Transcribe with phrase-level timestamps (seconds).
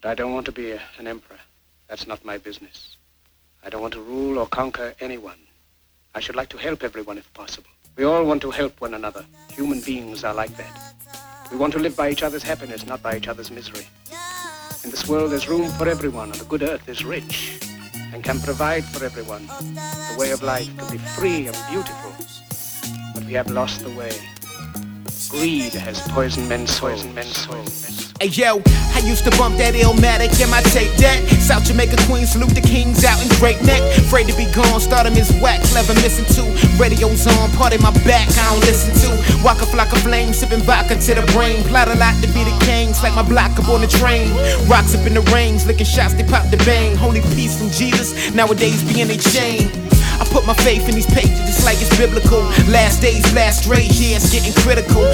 [0.00, 1.38] But I don't want to be a, an emperor.
[1.88, 2.96] That's not my business.
[3.64, 5.38] I don't want to rule or conquer anyone.
[6.14, 7.70] I should like to help everyone if possible.
[7.96, 9.24] We all want to help one another.
[9.52, 10.94] Human beings are like that.
[11.50, 13.86] We want to live by each other's happiness, not by each other's misery.
[14.84, 17.58] In this world, there's room for everyone, and the good earth is rich
[18.12, 19.46] and can provide for everyone.
[19.46, 22.12] The way of life can be free and beautiful,
[23.14, 24.12] but we have lost the way.
[25.28, 27.04] Greed has poisoned men's souls.
[27.06, 28.05] Men's souls.
[28.16, 28.64] Hey yo,
[28.96, 31.20] I used to bump that Illmatic in my tape deck.
[31.36, 33.84] South Jamaica Queens salute the kings out in Great Neck.
[34.00, 36.48] Afraid to be gone, stardom is whack, clever missing too.
[36.80, 39.12] Radio's on, part of my back, I don't listen to.
[39.44, 41.60] Walk a flock of flame, sipping vodka to the brain.
[41.68, 44.32] Plot a lot to be the kings, like my block up on the train.
[44.64, 46.96] Rocks up in the range, licking shots, they pop the bang.
[46.96, 49.68] Holy peace from Jesus, nowadays be in a chain.
[50.16, 52.40] I put my faith in these pages, it's like it's biblical.
[52.72, 55.04] Last days, last straight, yeah, it's getting critical.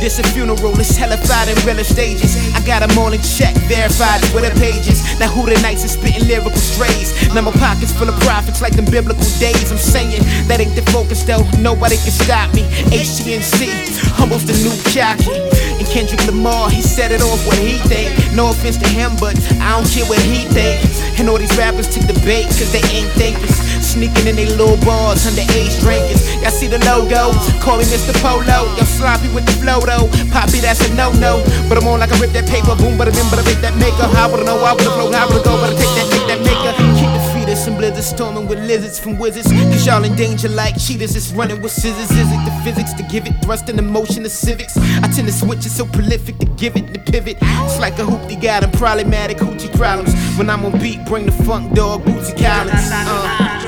[0.00, 2.32] This a funeral, it's hellified in realer stages.
[2.56, 5.04] I got them all in check, verified with the pages.
[5.20, 7.12] Now who the nights is spitting lyrical strays?
[7.34, 9.70] Now my pockets full of profits like them biblical days.
[9.70, 12.64] I'm saying that ain't the focus though, nobody can stop me.
[12.88, 13.68] HTNC,
[14.16, 15.36] humbles the new jockey.
[15.76, 18.10] And Kendrick Lamar, he set it off what he think.
[18.32, 20.80] No offense to him, but I don't care what he think.
[21.18, 23.56] And all these rappers take the bait, cause they ain't thinkers.
[23.80, 26.22] Sneaking in they little bars, underage drinkers.
[26.42, 27.32] Y'all see the logo?
[27.58, 28.14] Call me Mr.
[28.22, 28.70] Polo.
[28.76, 30.06] Y'all sloppy with the flow though.
[30.30, 31.42] Poppy, that's a no no.
[31.68, 32.76] But I'm on like I rip that paper.
[32.76, 34.06] Boom, but I'm in, but I make that maker.
[34.06, 34.62] I know?
[34.62, 35.54] I how would I go?
[35.58, 36.72] But I take that, take that maker.
[36.98, 39.50] Keep the fetus and blizzards storming with lizards from wizards.
[39.50, 42.10] Cause y'all in danger like cheetahs, It's running with scissors.
[42.10, 43.32] Is it the physics give it?
[43.42, 44.76] Thrust in the motion of civics.
[44.76, 47.38] I tend to switch it so prolific to give it the pivot.
[47.40, 50.14] It's like a hoop they got them problematic hoochie problems.
[50.38, 52.90] When I'm on beat, bring the funk dog, Bootsy Collins.
[52.92, 53.59] Uh.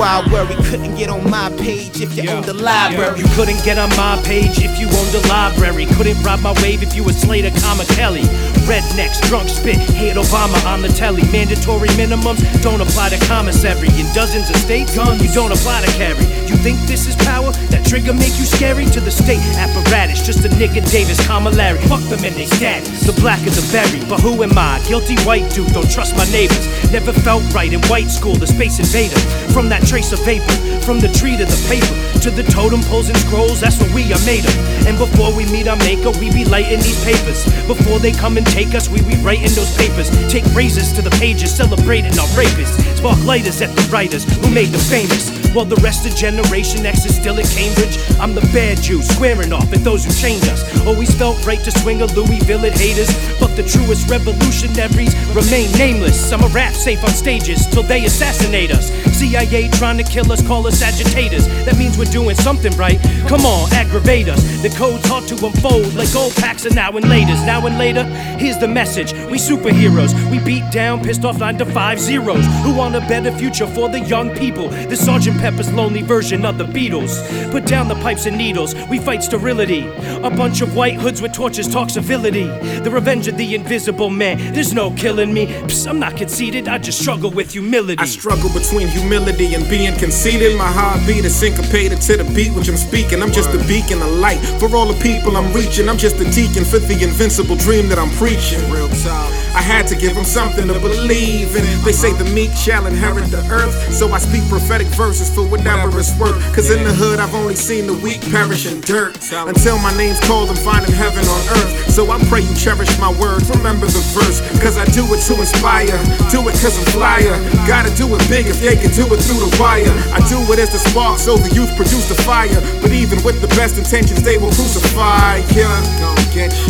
[0.00, 0.56] Why worry?
[0.64, 3.20] Couldn't get on my page if you owned the library.
[3.20, 5.84] You couldn't get on my page if you owned the library.
[5.84, 8.24] Couldn't ride my wave if you were Slater, comma Kelly.
[8.64, 11.20] Rednecks, drunk spit, hate Obama on the telly.
[11.28, 13.88] Mandatory minimums don't apply to commissary.
[14.00, 16.24] In dozens of states, you don't apply to carry.
[16.48, 17.52] You think this is power?
[17.68, 20.24] That trigger make you scary to the state apparatus.
[20.24, 21.80] Just a nigga Davis, comma Larry.
[21.92, 23.04] Fuck them and they status.
[23.04, 24.80] The black is the berry, but who am I?
[24.88, 26.64] Guilty white dude, don't trust my neighbors.
[26.90, 29.20] Never felt right in white school, the space invader.
[29.52, 30.54] From that trace of vapor,
[30.86, 34.04] from the tree to the paper, to the totem poles and scrolls, that's what we
[34.12, 34.86] are made of.
[34.86, 37.42] And before we meet our maker, we be lighting these papers.
[37.66, 40.08] Before they come and take us, we be writing those papers.
[40.30, 42.78] Take razors to the pages, celebrating our rapists.
[42.98, 45.39] Spark lighters at the writers who made them famous.
[45.52, 49.52] While the rest of Generation X is still at Cambridge, I'm the bad Jew, squaring
[49.52, 50.62] off at those who change us.
[50.86, 56.32] Always felt right to swing a Louisville at haters, but the truest revolutionaries remain nameless.
[56.32, 58.90] I'm a rap safe on stages till they assassinate us.
[59.18, 61.48] CIA trying to kill us, call us agitators.
[61.64, 63.00] That means we're doing something right.
[63.26, 64.40] Come on, aggravate us.
[64.62, 67.44] The code's hard to unfold like old packs are now and laters.
[67.44, 68.04] Now and later,
[68.38, 69.12] here's the message.
[69.30, 70.14] We superheroes.
[70.30, 72.44] We beat down, pissed off nine to five zeros.
[72.62, 74.68] Who want a better future for the young people?
[74.68, 77.16] The Sergeant Pepper's lonely version of the Beatles.
[77.50, 78.74] Put down the pipes and needles.
[78.90, 79.88] We fight sterility.
[80.22, 82.44] A bunch of white hoods with torches talk civility.
[82.84, 84.52] The revenge of the invisible man.
[84.52, 85.46] There's no killing me.
[85.46, 86.68] Psst, I'm not conceited.
[86.68, 88.02] I just struggle with humility.
[88.02, 90.58] I struggle between humility and being conceited.
[90.58, 93.22] My heartbeat is syncopated to the beat which I'm speaking.
[93.22, 95.88] I'm just a beacon of light for all the people I'm reaching.
[95.88, 98.60] I'm just a deacon for the invincible dream that I'm preaching.
[98.70, 99.32] Real talk.
[99.54, 101.64] I had to give them something to believe in.
[101.84, 103.74] They say the meek shall inherit the earth.
[103.92, 106.38] So I speak prophetic verses for whatever it's worth.
[106.54, 109.18] Cause in the hood, I've only seen the weak perish in dirt.
[109.32, 111.90] Until my name's called, I'm finding heaven on earth.
[111.90, 113.50] So I pray you cherish my words.
[113.50, 114.38] Remember the verse.
[114.62, 115.98] Cause I do it to inspire.
[116.30, 117.34] Do it cause I'm flyer.
[117.66, 119.90] Gotta do it big if they can do it through the wire.
[120.14, 122.60] I do it as the spark so the youth produce the fire.
[122.80, 125.42] But even with the best intentions, they will crucify.
[125.52, 125.68] Yeah.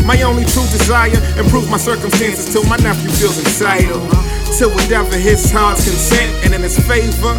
[0.06, 4.39] My only true desire, improve my circumstances till my nephew feels entitled.
[4.58, 7.34] Till whatever his heart's content and in his favor,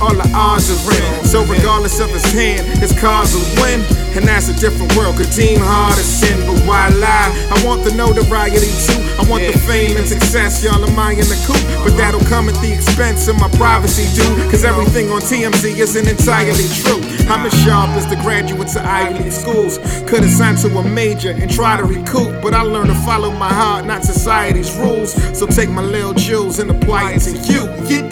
[0.00, 1.24] all the odds are in.
[1.24, 3.80] So regardless of his hand, his cause will win.
[4.14, 6.38] And that's a different world, could deem hard as sin.
[6.46, 7.30] But why lie?
[7.50, 9.02] I want the notoriety too.
[9.18, 11.58] I want the fame and success, y'all am I in the coop.
[11.82, 14.50] But that'll come at the expense of my privacy, dude.
[14.50, 17.02] Cause everything on TMZ isn't entirely true.
[17.26, 19.78] I'm as sharp as the graduates of Ivy League schools.
[20.06, 22.40] Could assign to a major and try to recoup.
[22.40, 25.12] But I learned to follow my heart, not society's rules.
[25.36, 27.62] So take my little jewels and apply it to you.
[27.88, 28.08] You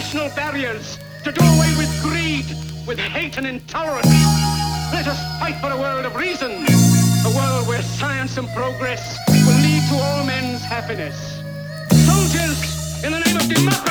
[0.00, 0.30] did.
[0.60, 2.44] warriors to do away with greed,
[2.86, 4.06] with hate and intolerance.
[4.92, 9.60] Let us fight for a world of reason, a world where science and progress will
[9.60, 11.16] lead to all men's happiness.
[12.04, 13.89] Soldiers, in the name of democracy,